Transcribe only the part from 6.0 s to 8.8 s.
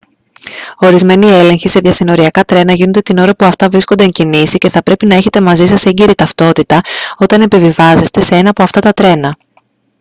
ταυτότητα όταν επιβιβάζεστε σε ένα από αυτά